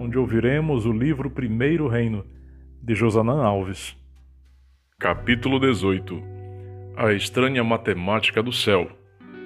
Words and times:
onde 0.00 0.16
ouviremos 0.16 0.86
o 0.86 0.92
livro 0.92 1.28
Primeiro 1.28 1.86
Reino 1.86 2.24
de 2.82 2.94
Josanã 2.94 3.44
Alves. 3.44 3.94
Capítulo 4.98 5.60
18 5.60 6.22
A 6.96 7.12
Estranha 7.12 7.62
Matemática 7.62 8.42
do 8.42 8.50
Céu, 8.50 8.90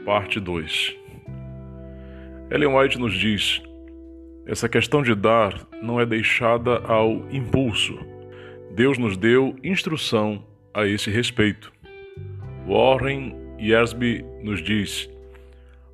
Parte 0.04 0.38
2 0.38 0.96
Ellen 2.52 2.68
White 2.68 3.00
nos 3.00 3.18
diz: 3.18 3.60
essa 4.46 4.68
questão 4.68 5.02
de 5.02 5.12
dar 5.16 5.66
não 5.82 5.98
é 5.98 6.06
deixada 6.06 6.78
ao 6.86 7.28
impulso. 7.32 7.98
Deus 8.76 8.96
nos 8.96 9.16
deu 9.16 9.56
instrução 9.64 10.46
a 10.72 10.86
esse 10.86 11.10
respeito. 11.10 11.72
Warren 12.68 13.34
Yersby 13.58 14.24
nos 14.40 14.62
diz: 14.62 15.10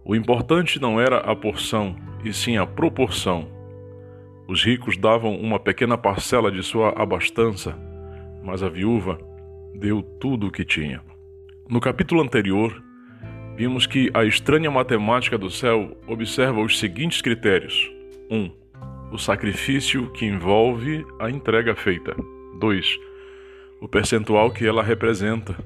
o 0.04 0.14
importante 0.14 0.78
não 0.78 1.00
era 1.00 1.16
a 1.16 1.34
porção, 1.34 1.96
e 2.22 2.30
sim 2.30 2.58
a 2.58 2.66
proporção. 2.66 3.59
Os 4.50 4.64
ricos 4.64 4.96
davam 4.96 5.36
uma 5.36 5.60
pequena 5.60 5.96
parcela 5.96 6.50
de 6.50 6.60
sua 6.60 6.88
abastança, 7.00 7.78
mas 8.42 8.64
a 8.64 8.68
viúva 8.68 9.16
deu 9.76 10.02
tudo 10.02 10.48
o 10.48 10.50
que 10.50 10.64
tinha. 10.64 11.00
No 11.68 11.80
capítulo 11.80 12.20
anterior, 12.20 12.82
vimos 13.54 13.86
que 13.86 14.10
a 14.12 14.24
estranha 14.24 14.68
matemática 14.68 15.38
do 15.38 15.48
céu 15.48 15.96
observa 16.04 16.60
os 16.60 16.80
seguintes 16.80 17.22
critérios: 17.22 17.88
1. 18.28 18.36
Um, 18.36 18.52
o 19.12 19.18
sacrifício 19.18 20.10
que 20.14 20.26
envolve 20.26 21.06
a 21.20 21.30
entrega 21.30 21.76
feita. 21.76 22.16
2. 22.58 22.98
O 23.80 23.86
percentual 23.86 24.50
que 24.50 24.66
ela 24.66 24.82
representa. 24.82 25.56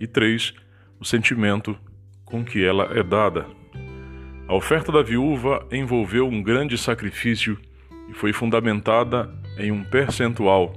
E 0.00 0.06
3. 0.08 0.52
O 0.98 1.04
sentimento 1.04 1.78
com 2.24 2.44
que 2.44 2.64
ela 2.64 2.90
é 2.92 3.04
dada. 3.04 3.46
A 4.48 4.54
oferta 4.56 4.90
da 4.90 5.00
viúva 5.00 5.64
envolveu 5.70 6.26
um 6.26 6.42
grande 6.42 6.76
sacrifício 6.76 7.56
e 8.08 8.14
foi 8.14 8.32
fundamentada 8.32 9.30
em 9.58 9.70
um 9.70 9.82
percentual. 9.84 10.74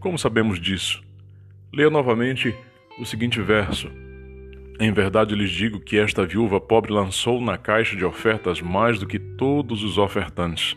Como 0.00 0.18
sabemos 0.18 0.60
disso? 0.60 1.02
Leia 1.72 1.90
novamente 1.90 2.54
o 2.98 3.04
seguinte 3.04 3.40
verso. 3.40 3.90
Em 4.78 4.92
verdade 4.92 5.34
lhes 5.34 5.50
digo 5.50 5.80
que 5.80 5.98
esta 5.98 6.26
viúva 6.26 6.60
pobre 6.60 6.92
lançou 6.92 7.40
na 7.40 7.56
caixa 7.56 7.96
de 7.96 8.04
ofertas 8.04 8.60
mais 8.60 8.98
do 8.98 9.06
que 9.06 9.18
todos 9.18 9.82
os 9.82 9.96
ofertantes, 9.96 10.76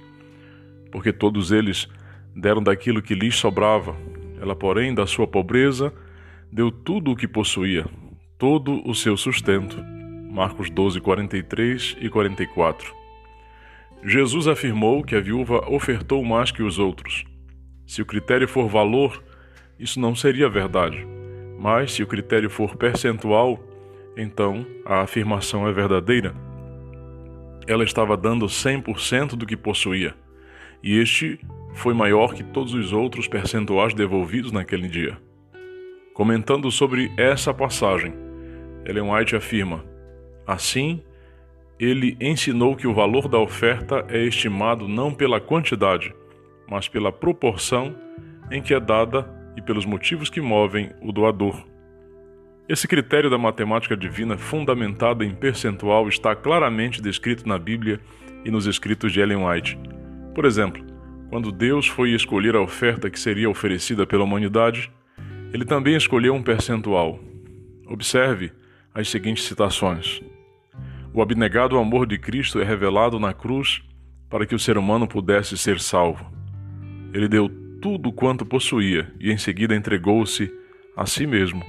porque 0.91 1.11
todos 1.11 1.51
eles 1.51 1.87
deram 2.35 2.63
daquilo 2.63 3.01
que 3.01 3.13
lhes 3.13 3.35
sobrava. 3.35 3.95
Ela, 4.41 4.55
porém, 4.55 4.93
da 4.93 5.05
sua 5.05 5.27
pobreza, 5.27 5.93
deu 6.51 6.71
tudo 6.71 7.11
o 7.11 7.15
que 7.15 7.27
possuía, 7.27 7.85
todo 8.37 8.81
o 8.89 8.95
seu 8.95 9.17
sustento. 9.17 9.77
Marcos 10.31 10.69
12, 10.69 11.01
43 11.01 11.97
e 11.99 12.09
44. 12.09 12.98
Jesus 14.03 14.47
afirmou 14.47 15.03
que 15.03 15.15
a 15.15 15.19
viúva 15.19 15.69
ofertou 15.69 16.23
mais 16.23 16.51
que 16.51 16.63
os 16.63 16.79
outros. 16.79 17.25
Se 17.85 18.01
o 18.01 18.05
critério 18.05 18.47
for 18.47 18.69
valor, 18.69 19.23
isso 19.79 19.99
não 19.99 20.15
seria 20.15 20.49
verdade. 20.49 21.05
Mas 21.57 21.91
se 21.91 22.01
o 22.01 22.07
critério 22.07 22.49
for 22.49 22.75
percentual, 22.75 23.59
então 24.15 24.65
a 24.85 25.01
afirmação 25.01 25.67
é 25.67 25.71
verdadeira. 25.71 26.33
Ela 27.67 27.83
estava 27.83 28.15
dando 28.15 28.45
100% 28.45 29.35
do 29.35 29.45
que 29.45 29.57
possuía, 29.57 30.15
e 30.81 30.97
este 30.97 31.39
foi 31.73 31.93
maior 31.93 32.33
que 32.33 32.43
todos 32.43 32.73
os 32.73 32.93
outros 32.93 33.27
percentuais 33.27 33.93
devolvidos 33.93 34.51
naquele 34.51 34.87
dia. 34.87 35.17
Comentando 36.13 36.71
sobre 36.71 37.11
essa 37.17 37.53
passagem, 37.53 38.13
Ellen 38.85 39.11
White 39.11 39.35
afirma: 39.35 39.85
Assim, 40.47 41.01
ele 41.79 42.17
ensinou 42.19 42.75
que 42.75 42.87
o 42.87 42.93
valor 42.93 43.29
da 43.29 43.39
oferta 43.39 44.05
é 44.09 44.21
estimado 44.23 44.87
não 44.87 45.13
pela 45.13 45.39
quantidade, 45.39 46.13
mas 46.69 46.87
pela 46.87 47.11
proporção 47.11 47.95
em 48.51 48.61
que 48.61 48.73
é 48.73 48.79
dada 48.79 49.29
e 49.55 49.61
pelos 49.61 49.85
motivos 49.85 50.29
que 50.29 50.41
movem 50.41 50.91
o 51.01 51.11
doador. 51.11 51.65
Esse 52.67 52.87
critério 52.87 53.29
da 53.29 53.37
matemática 53.37 53.95
divina, 53.95 54.37
fundamentado 54.37 55.23
em 55.23 55.33
percentual, 55.33 56.07
está 56.07 56.35
claramente 56.35 57.01
descrito 57.01 57.47
na 57.47 57.57
Bíblia 57.57 57.99
e 58.45 58.51
nos 58.51 58.67
escritos 58.67 59.11
de 59.11 59.21
Ellen 59.21 59.45
White. 59.45 59.79
Por 60.35 60.45
exemplo, 60.45 60.83
quando 61.29 61.51
Deus 61.51 61.87
foi 61.87 62.11
escolher 62.11 62.55
a 62.55 62.61
oferta 62.61 63.09
que 63.09 63.19
seria 63.19 63.49
oferecida 63.49 64.05
pela 64.05 64.23
humanidade, 64.23 64.91
ele 65.53 65.65
também 65.65 65.95
escolheu 65.95 66.33
um 66.35 66.43
percentual. 66.43 67.19
Observe 67.87 68.51
as 68.93 69.09
seguintes 69.09 69.45
citações. 69.45 70.21
O 71.11 71.23
abnegado 71.23 71.77
amor 71.77 72.05
de 72.05 72.19
Cristo 72.19 72.59
é 72.59 72.63
revelado 72.63 73.19
na 73.19 73.33
cruz 73.33 73.81
para 74.29 74.45
que 74.45 74.53
o 74.53 74.59
ser 74.59 74.77
humano 74.77 75.07
pudesse 75.07 75.57
ser 75.57 75.79
salvo. 75.79 76.31
Ele 77.11 77.27
deu 77.27 77.49
tudo 77.81 78.11
quanto 78.11 78.45
possuía 78.45 79.11
e 79.19 79.31
em 79.31 79.37
seguida 79.37 79.75
entregou-se 79.75 80.53
a 80.95 81.07
si 81.07 81.25
mesmo. 81.25 81.63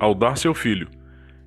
Ao 0.00 0.14
dar 0.14 0.38
seu 0.38 0.54
filho, 0.54 0.88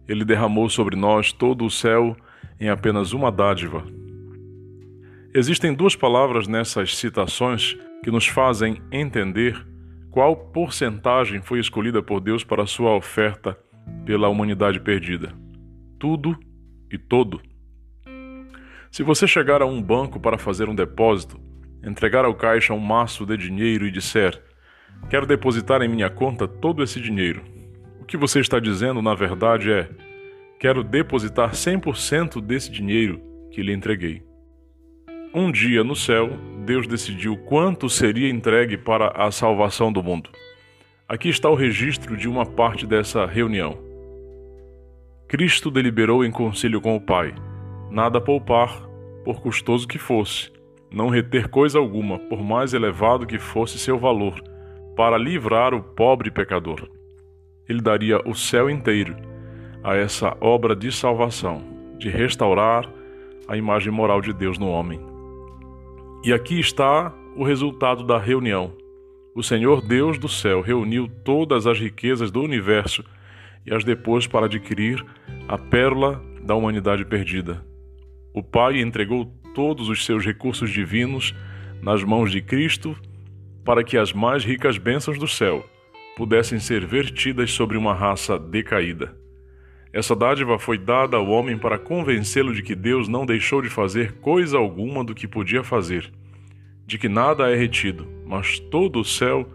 ele 0.08 0.24
derramou 0.24 0.70
sobre 0.70 0.96
nós 0.96 1.32
todo 1.32 1.66
o 1.66 1.72
céu 1.72 2.16
em 2.60 2.70
apenas 2.70 3.12
uma 3.12 3.32
dádiva. 3.32 3.84
Existem 5.34 5.74
duas 5.74 5.96
palavras 5.96 6.48
nessas 6.48 6.96
citações 6.96 7.76
que 8.04 8.12
nos 8.12 8.28
fazem 8.28 8.80
entender 8.92 9.66
qual 10.12 10.36
porcentagem 10.36 11.42
foi 11.42 11.60
escolhida 11.60 12.04
por 12.04 12.20
Deus 12.20 12.44
para 12.44 12.68
sua 12.68 12.96
oferta 12.96 13.58
pela 14.06 14.30
humanidade 14.30 14.80
perdida 14.80 15.34
tudo 16.00 16.40
e 16.92 16.98
todo. 16.98 17.42
Se 18.90 19.04
você 19.04 19.28
chegar 19.28 19.62
a 19.62 19.66
um 19.66 19.82
banco 19.82 20.20
para 20.20 20.38
fazer 20.38 20.68
um 20.68 20.74
depósito, 20.74 21.40
entregar 21.84 22.26
ao 22.26 22.34
caixa 22.34 22.74
um 22.74 22.80
maço 22.80 23.26
de 23.26 23.38
dinheiro 23.38 23.86
e 23.86 23.92
disser: 23.92 24.42
Quero 25.10 25.28
depositar 25.28 25.82
em 25.82 25.90
minha 25.90 26.10
conta 26.10 26.48
todo 26.48 26.82
esse 26.82 27.00
dinheiro. 27.00 27.44
O 28.00 28.06
que 28.06 28.18
você 28.18 28.40
está 28.40 28.60
dizendo, 28.60 29.02
na 29.02 29.14
verdade, 29.14 29.72
é: 29.72 29.90
Quero 30.60 30.84
depositar 30.84 31.52
100% 31.52 32.42
desse 32.42 32.72
dinheiro 32.72 33.22
que 33.52 33.62
lhe 33.62 33.74
entreguei. 33.74 34.24
Um 35.34 35.52
dia 35.52 35.84
no 35.84 35.96
céu, 35.96 36.30
Deus 36.66 36.88
decidiu 36.88 37.38
quanto 37.38 37.88
seria 37.88 38.30
entregue 38.30 38.78
para 38.78 39.10
a 39.10 39.30
salvação 39.30 39.94
do 39.94 40.02
mundo. 40.02 40.32
Aqui 41.08 41.30
está 41.30 41.50
o 41.50 41.56
registro 41.56 42.18
de 42.18 42.28
uma 42.28 42.46
parte 42.46 42.88
dessa 42.88 43.28
reunião. 43.28 43.89
Cristo 45.30 45.70
deliberou 45.70 46.26
em 46.26 46.32
conselho 46.32 46.82
com 46.82 46.96
o 46.96 47.00
Pai: 47.00 47.36
nada 47.92 48.20
poupar, 48.20 48.82
por 49.24 49.40
custoso 49.40 49.88
que 49.88 50.00
fosse, 50.00 50.52
não 50.92 51.08
reter 51.08 51.50
coisa 51.50 51.78
alguma, 51.78 52.18
por 52.18 52.42
mais 52.42 52.74
elevado 52.74 53.28
que 53.28 53.38
fosse 53.38 53.78
seu 53.78 54.00
valor, 54.00 54.42
para 54.96 55.20
livrar 55.20 55.72
o 55.76 55.84
pobre 55.84 56.32
pecador. 56.32 56.90
Ele 57.68 57.80
daria 57.80 58.20
o 58.28 58.34
céu 58.34 58.72
inteiro 58.72 59.16
a 59.84 59.96
essa 59.96 60.36
obra 60.42 60.76
de 60.76 60.92
salvação, 60.92 61.62
de 62.00 62.10
restaurar 62.10 62.92
a 63.48 63.56
imagem 63.56 63.94
moral 63.94 64.22
de 64.22 64.34
Deus 64.34 64.58
no 64.58 64.68
homem. 64.68 65.00
E 66.26 66.34
aqui 66.34 66.60
está 66.60 67.14
o 67.36 67.44
resultado 67.44 68.04
da 68.04 68.18
reunião. 68.18 68.74
O 69.36 69.44
Senhor 69.44 69.80
Deus 69.80 70.18
do 70.18 70.28
céu 70.28 70.60
reuniu 70.60 71.08
todas 71.24 71.68
as 71.68 71.80
riquezas 71.80 72.32
do 72.32 72.42
universo 72.42 73.04
e 73.66 73.74
as 73.74 73.84
depôs 73.84 74.28
para 74.28 74.46
adquirir 74.46 75.04
a 75.48 75.58
pérola 75.58 76.24
da 76.44 76.56
humanidade 76.56 77.06
perdida. 77.06 77.64
O 78.34 78.44
Pai 78.44 78.80
entregou 78.80 79.26
todos 79.54 79.90
os 79.90 80.06
seus 80.06 80.26
recursos 80.26 80.70
divinos 80.70 81.36
nas 81.82 82.04
mãos 82.04 82.32
de 82.32 82.42
Cristo 82.42 82.96
para 83.66 83.84
que 83.84 83.98
as 83.98 84.14
mais 84.14 84.44
ricas 84.44 84.78
bênçãos 84.78 85.20
do 85.20 85.28
céu 85.28 85.66
pudessem 86.16 86.60
ser 86.60 86.86
vertidas 86.86 87.52
sobre 87.52 87.78
uma 87.78 87.94
raça 87.94 88.38
decaída. 88.38 89.16
Essa 89.92 90.16
dádiva 90.16 90.60
foi 90.60 90.78
dada 90.78 91.18
ao 91.18 91.28
homem 91.28 91.58
para 91.58 91.80
convencê-lo 91.80 92.54
de 92.54 92.62
que 92.62 92.76
Deus 92.76 93.08
não 93.08 93.26
deixou 93.26 93.62
de 93.62 93.70
fazer 93.70 94.14
coisa 94.14 94.58
alguma 94.58 95.04
do 95.04 95.16
que 95.16 95.28
podia 95.28 95.64
fazer, 95.64 96.12
de 96.86 96.98
que 96.98 97.10
nada 97.10 97.50
é 97.50 97.56
retido, 97.56 98.08
mas 98.26 98.60
todo 98.60 99.00
o 99.00 99.06
céu 99.06 99.50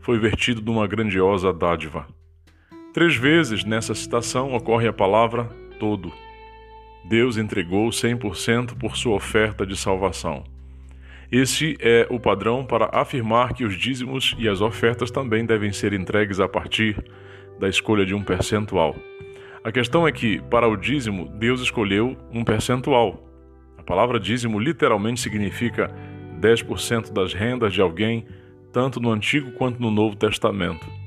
foi 0.00 0.18
vertido 0.18 0.60
numa 0.60 0.86
grandiosa 0.86 1.52
dádiva. 1.52 2.06
Três 2.98 3.14
vezes 3.14 3.64
nessa 3.64 3.94
citação 3.94 4.54
ocorre 4.54 4.88
a 4.88 4.92
palavra 4.92 5.44
todo. 5.78 6.12
Deus 7.04 7.36
entregou 7.36 7.90
100% 7.90 8.76
por 8.76 8.96
sua 8.96 9.14
oferta 9.14 9.64
de 9.64 9.76
salvação. 9.76 10.42
Esse 11.30 11.76
é 11.78 12.08
o 12.10 12.18
padrão 12.18 12.64
para 12.64 12.90
afirmar 12.92 13.54
que 13.54 13.62
os 13.62 13.78
dízimos 13.78 14.34
e 14.36 14.48
as 14.48 14.60
ofertas 14.60 15.12
também 15.12 15.46
devem 15.46 15.72
ser 15.72 15.92
entregues 15.92 16.40
a 16.40 16.48
partir 16.48 16.96
da 17.60 17.68
escolha 17.68 18.04
de 18.04 18.16
um 18.16 18.24
percentual. 18.24 18.96
A 19.62 19.70
questão 19.70 20.04
é 20.04 20.10
que, 20.10 20.42
para 20.50 20.66
o 20.66 20.76
dízimo, 20.76 21.28
Deus 21.38 21.60
escolheu 21.60 22.16
um 22.32 22.42
percentual. 22.42 23.24
A 23.78 23.82
palavra 23.84 24.18
dízimo 24.18 24.58
literalmente 24.58 25.20
significa 25.20 25.88
10% 26.40 27.12
das 27.12 27.32
rendas 27.32 27.72
de 27.72 27.80
alguém, 27.80 28.26
tanto 28.72 28.98
no 28.98 29.12
Antigo 29.12 29.52
quanto 29.52 29.80
no 29.80 29.88
Novo 29.88 30.16
Testamento. 30.16 30.97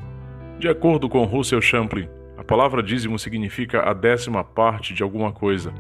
De 0.62 0.70
acordo 0.70 1.10
com 1.10 1.24
Russell 1.24 1.60
Champlin, 1.60 2.08
a 2.38 2.44
palavra 2.44 2.84
dízimo 2.84 3.18
significa 3.18 3.82
a 3.82 3.94
décima 3.94 4.44
parte 4.44 4.94
de 4.94 5.02
alguma 5.02 5.32
coisa. 5.32 5.74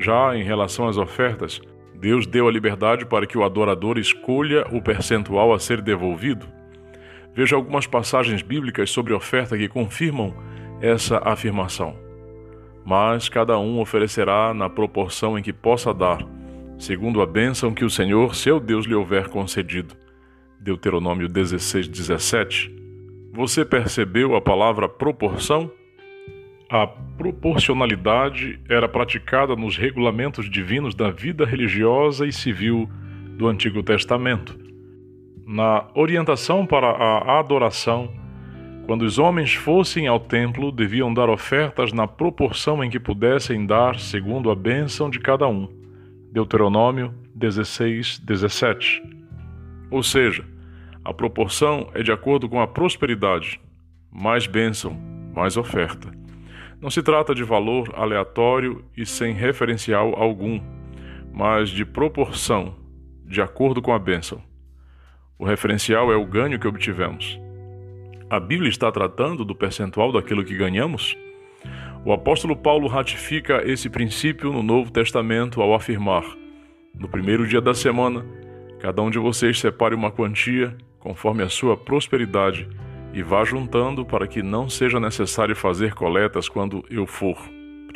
Já 0.00 0.36
em 0.36 0.42
relação 0.42 0.88
às 0.88 0.96
ofertas, 0.96 1.60
Deus 1.94 2.26
deu 2.26 2.48
a 2.48 2.50
liberdade 2.50 3.06
para 3.06 3.24
que 3.24 3.38
o 3.38 3.44
adorador 3.44 3.98
escolha 3.98 4.66
o 4.72 4.82
percentual 4.82 5.54
a 5.54 5.60
ser 5.60 5.80
devolvido. 5.80 6.48
Veja 7.32 7.54
algumas 7.54 7.86
passagens 7.86 8.42
bíblicas 8.42 8.90
sobre 8.90 9.12
oferta 9.12 9.56
que 9.56 9.68
confirmam 9.68 10.34
essa 10.80 11.18
afirmação. 11.18 11.96
Mas 12.84 13.28
cada 13.28 13.60
um 13.60 13.78
oferecerá 13.78 14.52
na 14.52 14.68
proporção 14.68 15.38
em 15.38 15.42
que 15.42 15.52
possa 15.52 15.94
dar, 15.94 16.26
segundo 16.80 17.22
a 17.22 17.26
bênção 17.26 17.72
que 17.72 17.84
o 17.84 17.90
Senhor, 17.90 18.34
seu 18.34 18.58
Deus, 18.58 18.86
lhe 18.86 18.94
houver 18.96 19.28
concedido. 19.28 19.94
Deuteronômio 20.58 21.28
16, 21.28 21.86
17. 21.86 22.79
Você 23.32 23.64
percebeu 23.64 24.34
a 24.34 24.40
palavra 24.40 24.88
proporção? 24.88 25.70
A 26.68 26.86
proporcionalidade 26.86 28.58
era 28.68 28.88
praticada 28.88 29.54
nos 29.54 29.76
regulamentos 29.76 30.50
divinos 30.50 30.94
da 30.96 31.10
vida 31.10 31.46
religiosa 31.46 32.26
e 32.26 32.32
civil 32.32 32.90
do 33.36 33.46
Antigo 33.46 33.82
Testamento. 33.84 34.58
Na 35.46 35.86
orientação 35.94 36.66
para 36.66 36.88
a 36.88 37.38
adoração, 37.38 38.12
quando 38.86 39.02
os 39.02 39.18
homens 39.18 39.54
fossem 39.54 40.08
ao 40.08 40.18
templo, 40.18 40.72
deviam 40.72 41.14
dar 41.14 41.30
ofertas 41.30 41.92
na 41.92 42.08
proporção 42.08 42.82
em 42.82 42.90
que 42.90 42.98
pudessem 42.98 43.64
dar, 43.64 43.98
segundo 44.00 44.50
a 44.50 44.56
bênção 44.56 45.08
de 45.08 45.20
cada 45.20 45.46
um. 45.46 45.68
Deuteronômio 46.32 47.14
16, 47.34 48.18
17. 48.18 49.02
Ou 49.90 50.02
seja, 50.02 50.44
a 51.10 51.12
proporção 51.12 51.90
é 51.92 52.04
de 52.04 52.12
acordo 52.12 52.48
com 52.48 52.60
a 52.60 52.68
prosperidade. 52.68 53.60
Mais 54.12 54.46
bênção, 54.46 54.96
mais 55.34 55.56
oferta. 55.56 56.08
Não 56.80 56.88
se 56.88 57.02
trata 57.02 57.34
de 57.34 57.42
valor 57.42 57.92
aleatório 57.96 58.84
e 58.96 59.04
sem 59.04 59.34
referencial 59.34 60.14
algum, 60.16 60.60
mas 61.32 61.68
de 61.68 61.84
proporção, 61.84 62.76
de 63.26 63.42
acordo 63.42 63.82
com 63.82 63.92
a 63.92 63.98
bênção. 63.98 64.40
O 65.36 65.44
referencial 65.44 66.12
é 66.12 66.16
o 66.16 66.24
ganho 66.24 66.60
que 66.60 66.68
obtivemos. 66.68 67.40
A 68.30 68.38
Bíblia 68.38 68.70
está 68.70 68.92
tratando 68.92 69.44
do 69.44 69.52
percentual 69.52 70.12
daquilo 70.12 70.44
que 70.44 70.56
ganhamos? 70.56 71.18
O 72.04 72.12
apóstolo 72.12 72.54
Paulo 72.54 72.86
ratifica 72.86 73.68
esse 73.68 73.90
princípio 73.90 74.52
no 74.52 74.62
Novo 74.62 74.92
Testamento 74.92 75.60
ao 75.60 75.74
afirmar: 75.74 76.22
No 76.96 77.08
primeiro 77.08 77.48
dia 77.48 77.60
da 77.60 77.74
semana, 77.74 78.24
cada 78.78 79.02
um 79.02 79.10
de 79.10 79.18
vocês 79.18 79.58
separe 79.58 79.96
uma 79.96 80.12
quantia 80.12 80.78
conforme 81.00 81.42
a 81.42 81.48
sua 81.48 81.76
prosperidade 81.76 82.68
e 83.12 83.22
vá 83.22 83.44
juntando 83.44 84.04
para 84.04 84.26
que 84.26 84.42
não 84.42 84.68
seja 84.68 85.00
necessário 85.00 85.56
fazer 85.56 85.94
coletas 85.94 86.48
quando 86.48 86.84
eu 86.88 87.06
for. 87.06 87.36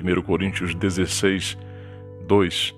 1 0.03 0.23
Coríntios 0.23 0.75
16, 0.75 1.57
2. 2.27 2.75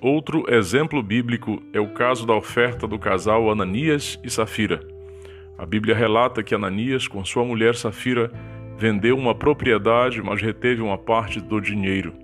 Outro 0.00 0.44
exemplo 0.48 1.02
bíblico 1.02 1.60
é 1.72 1.80
o 1.80 1.92
caso 1.92 2.26
da 2.26 2.34
oferta 2.34 2.86
do 2.86 2.98
casal 2.98 3.50
Ananias 3.50 4.18
e 4.22 4.30
Safira. 4.30 4.80
A 5.58 5.66
Bíblia 5.66 5.94
relata 5.94 6.42
que 6.42 6.54
Ananias, 6.54 7.06
com 7.06 7.24
sua 7.24 7.44
mulher 7.44 7.74
Safira, 7.74 8.32
vendeu 8.78 9.18
uma 9.18 9.34
propriedade, 9.34 10.22
mas 10.22 10.40
reteve 10.40 10.80
uma 10.80 10.96
parte 10.96 11.38
do 11.38 11.60
dinheiro. 11.60 12.14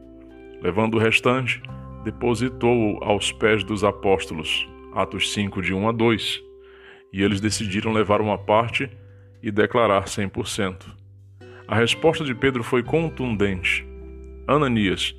Levando 0.63 0.95
o 0.95 0.99
restante, 0.99 1.61
depositou-o 2.03 3.03
aos 3.05 3.31
pés 3.31 3.63
dos 3.63 3.85
apóstolos. 3.85 4.67
Atos 4.95 5.33
5, 5.35 5.61
de 5.61 5.75
1 5.75 5.89
a 5.89 5.93
2. 5.93 6.46
E 7.13 7.23
eles 7.23 7.41
decidiram 7.41 7.93
levar 7.93 8.21
uma 8.21 8.37
parte 8.37 8.91
e 9.43 9.51
declarar 9.51 10.05
100%. 10.05 10.87
A 11.69 11.75
resposta 11.75 12.25
de 12.25 12.35
Pedro 12.35 12.63
foi 12.63 12.83
contundente: 12.83 13.87
Ananias, 14.47 15.15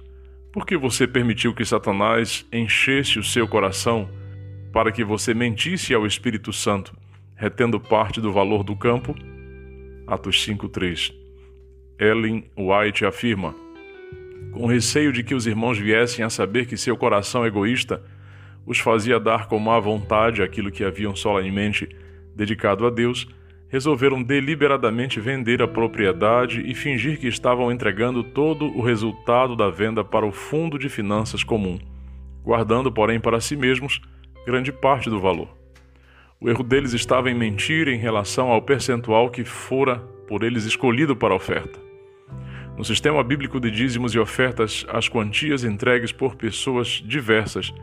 por 0.52 0.66
que 0.66 0.78
você 0.78 1.06
permitiu 1.06 1.54
que 1.54 1.66
Satanás 1.66 2.46
enchesse 2.52 3.20
o 3.20 3.24
seu 3.24 3.48
coração 3.48 4.10
para 4.72 4.92
que 4.92 5.04
você 5.04 5.34
mentisse 5.34 5.94
ao 5.94 6.06
Espírito 6.06 6.54
Santo, 6.54 6.96
retendo 7.36 7.80
parte 7.80 8.22
do 8.22 8.32
valor 8.32 8.64
do 8.64 8.76
campo? 8.76 9.16
Atos 10.08 10.44
5:3. 10.46 11.14
Ellen 12.00 12.50
White 12.58 13.06
afirma: 13.06 13.54
Com 14.52 14.66
receio 14.66 15.12
de 15.12 15.24
que 15.24 15.36
os 15.36 15.46
irmãos 15.46 15.78
viessem 15.78 16.24
a 16.24 16.30
saber 16.30 16.66
que 16.66 16.78
seu 16.78 16.96
coração 16.96 17.46
egoísta 17.46 18.02
os 18.68 18.80
fazia 18.80 19.18
dar 19.18 19.48
com 19.48 19.58
má 19.58 19.80
vontade 19.80 20.44
aquilo 20.44 20.70
que 20.70 20.84
haviam 20.84 21.16
solenemente 21.16 21.88
dedicado 22.36 22.86
a 22.86 22.90
Deus, 22.90 23.26
resolveram 23.70 24.22
deliberadamente 24.22 25.22
vender 25.22 25.62
a 25.62 25.68
propriedade 25.68 26.62
e 26.66 26.76
fingir 26.76 27.18
que 27.18 27.28
estavam 27.28 27.72
entregando 27.72 28.24
todo 28.24 28.66
o 28.66 28.82
resultado 28.82 29.56
da 29.56 29.70
venda 29.70 30.04
para 30.04 30.26
o 30.26 30.32
fundo 30.34 30.78
de 30.78 30.90
finanças 30.90 31.44
comum, 31.44 31.80
guardando, 32.44 32.92
porém, 32.92 33.20
para 33.20 33.40
si 33.40 33.56
mesmos 33.56 34.02
grande 34.46 34.72
parte 34.72 35.10
do 35.10 35.20
valor. 35.20 35.50
O 36.40 36.50
erro 36.50 36.64
deles 36.64 36.94
estava 36.94 37.32
em 37.32 37.34
mentir 37.34 37.88
em 37.88 37.98
relação 37.98 38.50
ao 38.50 38.62
percentual 38.62 39.30
que 39.30 39.44
fora 39.44 39.98
por 40.28 40.44
eles 40.44 40.66
escolhido 40.66 41.16
para 41.16 41.34
a 41.34 41.38
oferta. 41.38 41.80
No 42.78 42.86
sistema 42.86 43.24
bíblico 43.24 43.60
de 43.60 43.72
dízimos 43.72 44.14
e 44.14 44.20
ofertas, 44.20 44.86
as 44.90 45.10
quantias 45.10 45.64
entregues 45.64 46.12
por 46.12 46.36
pessoas 46.36 47.02
diversas 47.04 47.74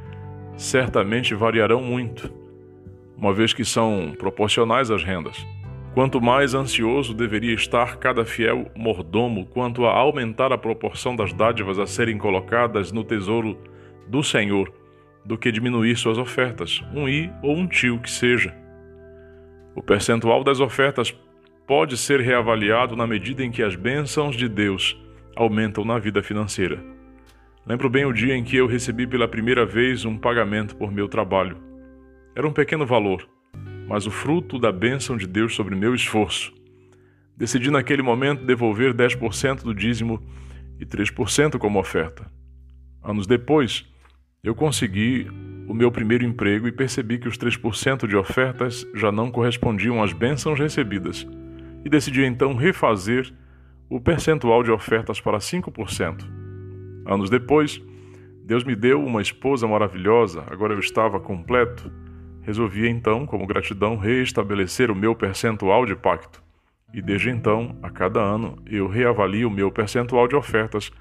certamente 0.56 1.35
variarão 1.35 1.83
muito, 1.83 2.33
uma 3.17 3.33
vez 3.33 3.53
que 3.53 3.65
são 3.65 4.15
proporcionais 4.19 4.91
às 4.91 5.03
rendas. 5.03 5.37
Quanto 5.95 6.21
mais 6.21 6.55
ansioso 6.55 7.15
deveria 7.15 7.55
estar 7.55 7.99
cada 7.99 8.25
fiel 8.25 8.71
mordomo 8.75 9.47
quanto 9.47 9.87
a 9.87 9.93
aumentar 9.93 10.52
a 10.52 10.59
proporção 10.59 11.14
das 11.14 11.33
dádivas 11.33 11.78
a 11.78 11.87
serem 11.87 12.19
colocadas 12.19 12.90
no 12.90 13.05
tesouro 13.05 13.57
do 14.09 14.23
Senhor, 14.23 14.73
do 15.25 15.38
que 15.38 15.52
diminuir 15.52 15.97
suas 15.97 16.19
ofertas, 16.19 16.83
um 16.93 17.09
i 17.09 17.33
ou 17.43 17.57
um 17.57 17.67
tio 17.67 18.00
que 18.00 18.11
seja. 18.11 18.55
O 19.75 19.83
percentual 19.83 20.43
das 20.43 20.61
ofertas 20.61 21.14
pode 21.67 21.97
ser 21.97 22.21
reavaliado 22.21 22.97
na 22.97 23.07
medida 23.07 23.45
em 23.45 23.50
que 23.50 23.62
as 23.62 23.75
bênçãos 23.75 24.37
de 24.37 24.49
Deus 24.49 25.00
aumentam 25.37 25.85
na 25.85 25.99
vida 25.99 26.23
financeira. 26.23 26.94
Lembro 27.66 27.88
bem 27.88 28.04
o 28.04 28.12
dia 28.12 28.37
em 28.37 28.44
que 28.44 28.56
eu 28.56 28.66
recebi 28.66 29.06
pela 29.06 29.26
primeira 29.26 29.64
vez 29.64 30.04
um 30.04 30.18
pagamento 30.18 30.76
por 30.76 30.92
meu 30.92 31.09
trabalho. 31.09 31.56
Era 32.37 32.47
um 32.47 32.52
pequeno 32.52 32.85
valor, 32.85 33.26
mas 33.88 34.06
o 34.06 34.11
fruto 34.11 34.59
da 34.59 34.71
bênção 34.71 35.16
de 35.16 35.26
Deus 35.26 35.54
sobre 35.54 35.75
meu 35.75 35.94
esforço. 35.94 36.52
Decidi 37.35 37.71
naquele 37.71 38.02
momento 38.02 38.44
devolver 38.44 38.92
10% 38.92 39.62
do 39.62 39.75
dízimo 39.75 40.23
e 40.78 40.85
3% 40.85 41.56
como 41.56 41.78
oferta. 41.80 42.30
Anos 43.02 43.26
depois, 43.26 43.90
eu 44.42 44.54
consegui 44.54 45.26
o 45.66 45.73
meu 45.73 45.90
primeiro 45.90 46.23
emprego 46.23 46.68
e 46.68 46.73
percebi 46.73 47.16
que 47.18 47.28
os 47.28 47.38
3% 47.38 48.06
de 48.06 48.14
ofertas 48.14 48.87
já 48.94 49.11
não 49.11 49.30
correspondiam 49.30 50.02
às 50.02 50.12
bênçãos 50.12 50.61
recebidas, 50.61 51.26
e 51.83 51.88
decidi 51.88 52.25
então 52.25 52.54
refazer 52.54 53.33
o 53.88 53.99
percentual 53.99 54.62
de 54.62 54.71
ofertas 54.71 55.18
para 55.18 55.38
5%. 55.38 56.44
Anos 57.06 57.30
depois, 57.30 57.82
Deus 58.44 58.64
me 58.64 58.75
deu 58.75 59.04
uma 59.04 59.23
esposa 59.23 59.66
maravilhosa, 59.66 60.44
agora 60.49 60.75
eu 60.75 60.78
estava 60.78 61.18
completo 61.20 61.90
Resolvi 62.44 62.87
então, 62.87 63.25
como 63.25 63.46
gratidão, 63.46 63.96
reestabelecer 63.96 64.90
o 64.90 64.94
meu 64.94 65.14
percentual 65.14 65.87
de 65.87 65.96
pacto. 65.96 66.42
E 66.92 67.00
desde 67.00 67.30
então, 67.30 67.78
a 67.82 67.88
cada 67.88 68.20
ano, 68.20 68.56
eu 68.66 68.87
reavalio 68.87 69.49
o 69.49 69.50
meu 69.50 69.73
percentual 69.73 70.28
de 70.28 70.37
ofertas 70.37 70.92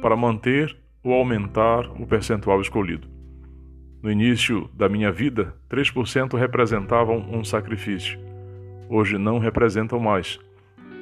para 0.00 0.16
manter 0.16 0.74
ou 1.04 1.12
aumentar 1.12 1.86
o 2.00 2.06
percentual 2.06 2.62
escolhido. 2.62 3.06
No 4.02 4.10
início 4.10 4.70
da 4.72 4.88
minha 4.88 5.12
vida, 5.12 5.54
3% 5.68 6.34
representavam 6.34 7.18
um 7.30 7.44
sacrifício. 7.44 8.18
Hoje 8.88 9.18
não 9.18 9.38
representam 9.38 10.00
mais. 10.00 10.40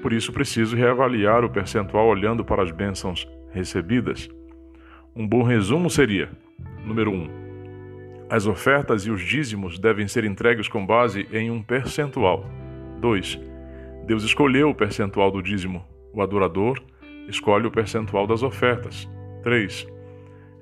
Por 0.02 0.12
isso 0.12 0.32
preciso 0.32 0.74
reavaliar 0.74 1.44
o 1.44 1.50
percentual 1.50 2.08
olhando 2.08 2.44
para 2.44 2.64
as 2.64 2.72
bênçãos 2.72 3.28
recebidas. 3.52 4.28
Um 5.16 5.28
bom 5.28 5.44
resumo 5.44 5.88
seria: 5.88 6.28
número 6.84 7.12
1. 7.12 7.14
Um, 7.14 7.28
as 8.28 8.46
ofertas 8.46 9.06
e 9.06 9.12
os 9.12 9.22
dízimos 9.22 9.78
devem 9.78 10.08
ser 10.08 10.24
entregues 10.24 10.66
com 10.66 10.84
base 10.84 11.28
em 11.32 11.52
um 11.52 11.62
percentual. 11.62 12.44
2. 13.00 13.40
Deus 14.06 14.24
escolheu 14.24 14.70
o 14.70 14.74
percentual 14.74 15.30
do 15.30 15.40
dízimo. 15.40 15.84
O 16.12 16.20
adorador 16.20 16.82
escolhe 17.28 17.64
o 17.64 17.70
percentual 17.70 18.26
das 18.26 18.42
ofertas. 18.42 19.08
3. 19.44 19.86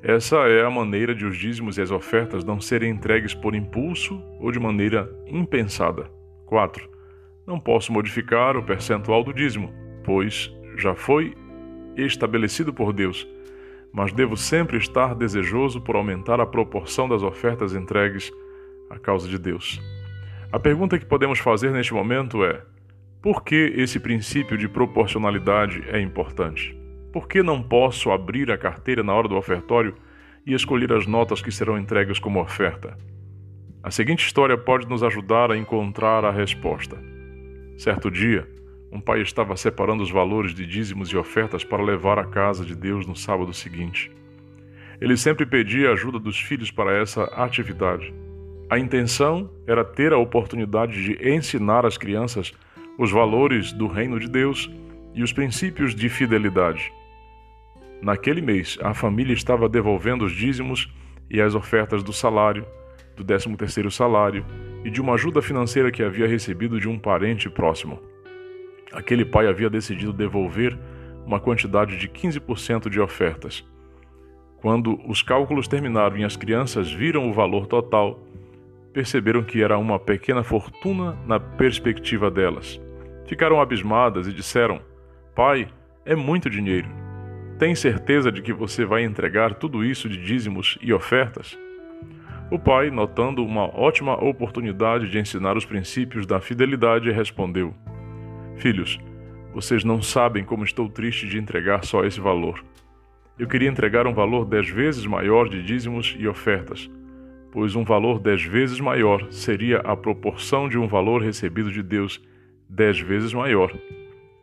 Essa 0.03 0.37
é 0.49 0.63
a 0.63 0.71
maneira 0.71 1.15
de 1.15 1.25
os 1.25 1.39
dízimos 1.39 1.79
e 1.79 1.81
as 1.81 1.91
ofertas 1.91 2.45
não 2.45 2.61
serem 2.61 2.91
entregues 2.91 3.33
por 3.33 3.55
impulso 3.55 4.23
ou 4.39 4.53
de 4.53 4.61
maneira 4.61 5.11
impensada. 5.27 6.11
4. 6.45 6.91
Não 7.47 7.59
posso 7.59 7.91
modificar 7.91 8.55
o 8.57 8.63
percentual 8.63 9.25
do 9.25 9.33
dízimo, 9.33 9.73
pois 10.05 10.55
já 10.77 10.95
foi 10.95 11.35
estabelecido 11.97 12.73
por 12.73 12.93
Deus, 12.93 13.27
mas 13.93 14.13
devo 14.13 14.37
sempre 14.37 14.79
estar 14.79 15.15
desejoso 15.15 15.81
por 15.81 15.97
aumentar 15.97 16.41
a 16.41 16.47
proporção 16.47 17.09
das 17.09 17.23
ofertas 17.23 17.75
entregues 17.75 18.33
à 18.89 18.99
causa 18.99 19.29
de 19.29 19.39
Deus. 19.39 19.81
A 20.51 20.59
pergunta 20.59 20.99
que 20.99 21.07
podemos 21.07 21.39
fazer 21.39 21.71
neste 21.71 21.93
momento 21.93 22.45
é: 22.45 22.63
por 23.21 23.45
que 23.45 23.73
esse 23.77 24.01
princípio 24.01 24.57
de 24.57 24.69
proporcionalidade 24.69 25.85
é 25.89 26.01
importante? 26.01 26.77
Por 27.13 27.29
que 27.29 27.43
não 27.43 27.63
posso 27.63 28.11
abrir 28.11 28.51
a 28.51 28.59
carteira 28.59 29.03
na 29.03 29.13
hora 29.13 29.29
do 29.29 29.37
ofertório 29.37 29.95
e 30.47 30.55
escolher 30.55 30.93
as 30.93 31.07
notas 31.07 31.43
que 31.43 31.53
serão 31.53 31.79
entregues 31.79 32.19
como 32.19 32.41
oferta? 32.41 32.97
A 33.83 33.91
seguinte 33.91 34.25
história 34.25 34.57
pode 34.57 34.89
nos 34.89 35.03
ajudar 35.03 35.51
a 35.51 35.57
encontrar 35.57 36.25
a 36.25 36.31
resposta. 36.31 36.97
Certo 37.77 38.11
dia, 38.11 38.49
um 38.93 39.01
pai 39.01 39.23
estava 39.23 39.57
separando 39.57 40.03
os 40.03 40.11
valores 40.11 40.55
de 40.55 40.67
dízimos 40.67 41.09
e 41.09 41.17
ofertas 41.17 41.65
para 41.65 41.83
levar 41.83 42.19
à 42.19 42.25
casa 42.25 42.63
de 42.63 42.77
Deus 42.77 43.07
no 43.07 43.17
sábado 43.17 43.53
seguinte. 43.55 44.13
Ele 45.01 45.17
sempre 45.17 45.47
pedia 45.47 45.89
a 45.89 45.93
ajuda 45.95 46.19
dos 46.19 46.39
filhos 46.39 46.71
para 46.71 46.95
essa 46.97 47.25
atividade. 47.25 48.13
A 48.69 48.79
intenção 48.79 49.51
era 49.67 49.83
ter 49.83 50.13
a 50.13 50.19
oportunidade 50.19 51.03
de 51.03 51.27
ensinar 51.27 51.87
às 51.87 51.97
crianças 51.97 52.53
os 52.99 53.11
valores 53.11 53.73
do 53.73 53.87
reino 53.87 54.21
de 54.21 54.29
Deus 54.29 54.71
e 55.15 55.23
os 55.23 55.33
princípios 55.33 55.95
de 55.95 56.11
fidelidade. 56.11 56.93
Naquele 58.03 58.43
mês, 58.43 58.79
a 58.83 58.93
família 58.93 59.33
estava 59.33 59.71
devolvendo 59.71 60.27
os 60.27 60.33
dízimos 60.33 60.93
e 61.31 61.41
as 61.41 61.55
ofertas 61.55 62.03
do 62.03 62.13
salário, 62.13 62.67
do 63.17 63.25
13º 63.25 63.91
salário 63.91 64.45
e 64.85 64.91
de 64.91 65.01
uma 65.01 65.15
ajuda 65.15 65.41
financeira 65.41 65.91
que 65.91 66.03
havia 66.03 66.27
recebido 66.27 66.79
de 66.79 66.89
um 66.89 66.99
parente 66.99 67.49
próximo. 67.49 68.12
Aquele 68.93 69.25
pai 69.25 69.47
havia 69.47 69.71
decidido 69.71 70.13
devolver 70.13 70.79
uma 71.25 71.41
quantidade 71.41 71.97
de 71.97 72.09
15% 72.09 72.89
de 72.89 73.01
ofertas. 73.01 73.65
Quando 74.59 75.01
os 75.09 75.23
cálculos 75.23 75.67
terminaram 75.67 76.17
e 76.19 76.25
as 76.25 76.37
crianças 76.37 76.93
viram 76.93 77.29
o 77.29 77.33
valor 77.33 77.67
total, 77.67 78.21
perceberam 78.93 79.43
que 79.43 79.63
era 79.63 79.79
uma 79.79 79.99
pequena 79.99 80.43
fortuna 80.43 81.19
na 81.27 81.41
perspectiva 81.41 82.31
delas. 82.31 82.81
Ficaram 83.27 83.61
abismadas 83.61 84.27
e 84.27 84.33
disseram: 84.33 84.81
Pai, 85.35 85.69
é 86.05 86.15
muito 86.15 86.51
dinheiro. 86.51 86.89
Tem 87.59 87.75
certeza 87.75 88.31
de 88.31 88.43
que 88.43 88.53
você 88.53 88.85
vai 88.85 89.05
entregar 89.05 89.55
tudo 89.55 89.85
isso 89.85 90.09
de 90.09 90.23
dízimos 90.23 90.79
e 90.83 90.93
ofertas? 90.93 91.57
O 92.51 92.59
pai, 92.59 92.91
notando 92.91 93.45
uma 93.45 93.65
ótima 93.65 94.15
oportunidade 94.23 95.09
de 95.09 95.19
ensinar 95.19 95.57
os 95.57 95.65
princípios 95.65 96.27
da 96.27 96.41
fidelidade, 96.41 97.11
respondeu: 97.11 97.75
Filhos, 98.57 98.99
vocês 99.53 99.85
não 99.85 100.01
sabem 100.01 100.45
como 100.45 100.65
estou 100.65 100.89
triste 100.89 101.29
de 101.29 101.39
entregar 101.39 101.85
só 101.85 102.05
esse 102.05 102.21
valor. 102.21 102.65
Eu 103.39 103.47
queria 103.47 103.69
entregar 103.69 104.07
um 104.07 104.15
valor 104.15 104.45
dez 104.45 104.69
vezes 104.69 105.05
maior 105.05 105.49
de 105.49 105.63
dízimos 105.63 106.15
e 106.19 106.27
ofertas, 106.29 106.91
pois 107.51 107.75
um 107.75 107.85
valor 107.85 108.19
dez 108.19 108.43
vezes 108.43 108.81
maior 108.81 109.31
seria 109.31 109.79
a 109.79 109.97
proporção 109.97 110.69
de 110.69 110.79
um 110.79 110.87
valor 110.87 111.23
recebido 111.23 111.71
de 111.71 111.83
Deus 111.83 112.23
dez 112.69 112.99
vezes 113.01 113.35
maior. 113.35 113.77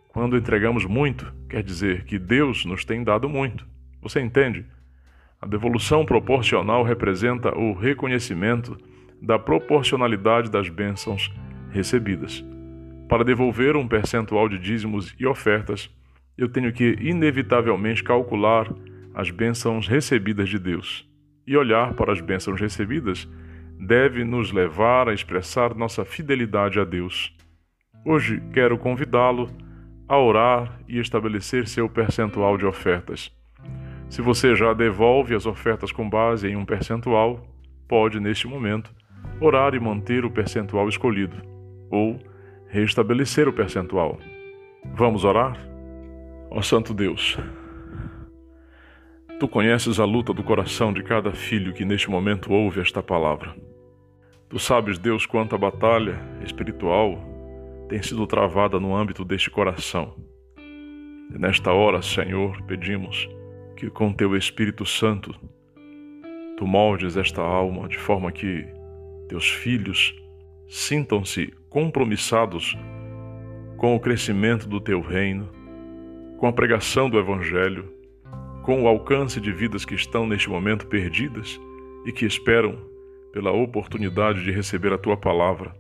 Quando 0.10 0.38
entregamos 0.38 0.86
muito, 0.86 1.32
quer 1.48 1.64
dizer 1.64 2.04
que 2.04 2.20
Deus 2.20 2.66
nos 2.66 2.84
tem 2.84 3.04
dado 3.04 3.30
muito. 3.30 3.66
Você 4.02 4.20
entende? 4.20 4.66
A 5.42 5.48
devolução 5.48 6.06
proporcional 6.06 6.84
representa 6.84 7.58
o 7.58 7.74
reconhecimento 7.74 8.78
da 9.22 9.40
proporcionalidade 9.40 10.52
das 10.52 10.68
bênçãos 10.68 11.32
recebidas. 11.72 12.44
Para 13.10 13.24
devolver 13.24 13.76
um 13.76 13.88
percentual 13.88 14.48
de 14.48 14.60
dízimos 14.60 15.16
e 15.20 15.26
ofertas, 15.26 15.90
eu 16.38 16.48
tenho 16.48 16.72
que 16.72 16.96
inevitavelmente 17.02 18.04
calcular 18.04 18.72
as 19.16 19.32
bênçãos 19.32 19.88
recebidas 19.88 20.48
de 20.48 20.60
Deus. 20.60 21.10
E 21.46 21.58
olhar 21.58 21.96
para 21.96 22.14
as 22.14 22.22
bênçãos 22.22 22.62
recebidas 22.62 23.28
deve 23.80 24.24
nos 24.24 24.52
levar 24.52 25.10
a 25.10 25.14
expressar 25.14 25.74
nossa 25.74 26.06
fidelidade 26.06 26.80
a 26.80 26.84
Deus. 26.84 27.36
Hoje 28.06 28.44
quero 28.54 28.78
convidá-lo 28.78 29.50
a 30.08 30.16
orar 30.16 30.80
e 30.88 31.00
estabelecer 31.00 31.68
seu 31.68 31.90
percentual 31.90 32.60
de 32.60 32.66
ofertas. 32.68 33.32
Se 34.08 34.22
você 34.22 34.56
já 34.56 34.72
devolve 34.72 35.34
as 35.34 35.48
ofertas 35.48 35.92
com 35.92 36.08
base 36.08 36.48
em 36.48 36.56
um 36.56 36.64
percentual, 36.64 37.44
pode, 37.88 38.20
neste 38.20 38.48
momento, 38.48 38.94
orar 39.42 39.74
e 39.74 39.80
manter 39.80 40.26
o 40.26 40.30
percentual 40.30 40.88
escolhido, 40.88 41.38
ou 41.90 42.20
restabelecer 42.70 43.48
o 43.48 43.54
percentual. 43.54 44.20
Vamos 44.96 45.26
orar? 45.26 45.58
Ó 46.50 46.62
Santo 46.62 46.94
Deus, 46.94 47.38
Tu 49.40 49.48
conheces 49.48 50.02
a 50.02 50.04
luta 50.04 50.34
do 50.34 50.44
coração 50.44 50.92
de 50.92 51.02
cada 51.02 51.32
filho 51.32 51.72
que 51.72 51.86
neste 51.86 52.10
momento 52.10 52.52
ouve 52.52 52.82
esta 52.82 53.02
palavra. 53.02 53.56
Tu 54.50 54.60
sabes, 54.60 55.00
Deus, 55.00 55.26
quanta 55.26 55.58
batalha 55.58 56.20
espiritual 56.44 57.18
tem 57.88 58.04
sido 58.04 58.28
travada 58.28 58.82
no 58.82 58.94
âmbito 58.94 59.24
deste 59.24 59.50
coração. 59.50 60.14
E 60.58 61.38
nesta 61.40 61.72
hora, 61.72 62.02
Senhor, 62.02 62.62
pedimos 62.64 63.30
que 63.78 63.90
com 63.90 64.12
teu 64.12 64.36
Espírito 64.36 64.86
Santo 64.86 65.34
tu 66.58 66.68
moldes 66.68 67.16
esta 67.16 67.42
alma 67.42 67.88
de 67.88 67.98
forma 67.98 68.34
que 68.34 68.68
teus 69.30 69.50
filhos 69.50 70.14
sintam-se 70.70 71.52
compromissados 71.68 72.78
com 73.76 73.96
o 73.96 74.00
crescimento 74.00 74.68
do 74.68 74.80
teu 74.80 75.02
reino, 75.02 75.50
com 76.38 76.46
a 76.48 76.54
pregação 76.54 77.10
do 77.10 77.18
Evangelho, 77.18 77.92
com 78.64 78.84
o 78.84 78.88
alcance 78.88 79.42
de 79.42 79.52
vidas 79.52 79.84
que 79.84 79.96
estão 79.96 80.28
neste 80.28 80.48
momento 80.48 80.86
perdidas 80.86 81.60
e 82.06 82.12
que 82.12 82.26
esperam 82.26 82.78
pela 83.34 83.52
oportunidade 83.52 84.44
de 84.44 84.52
receber 84.52 84.94
a 84.94 84.98
tua 84.98 85.18
palavra. 85.18 85.76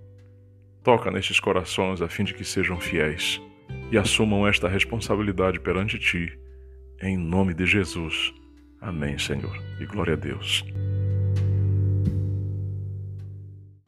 Toca 0.84 1.12
nestes 1.12 1.40
corações 1.40 2.02
a 2.02 2.08
fim 2.08 2.24
de 2.24 2.34
que 2.34 2.44
sejam 2.44 2.80
fiéis 2.80 3.40
e 3.92 3.98
assumam 3.98 4.48
esta 4.48 4.68
responsabilidade 4.68 5.60
perante 5.60 6.00
ti, 6.00 6.36
em 7.02 7.16
nome 7.16 7.54
de 7.54 7.66
Jesus. 7.66 8.34
Amém, 8.82 9.20
Senhor, 9.20 9.56
e 9.80 9.86
glória 9.86 10.14
a 10.14 10.18
Deus. 10.18 10.66